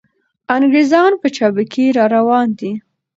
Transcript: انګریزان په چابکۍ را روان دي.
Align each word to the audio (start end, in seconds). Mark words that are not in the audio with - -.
انګریزان 0.55 1.11
په 1.21 1.27
چابکۍ 1.35 1.85
را 1.97 2.05
روان 2.15 2.47
دي. 2.59 2.71